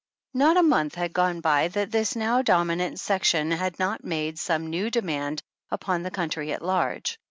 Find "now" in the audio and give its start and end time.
2.15-2.41